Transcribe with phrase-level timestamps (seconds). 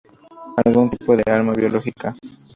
[0.65, 2.15] algún tipo de arma biológica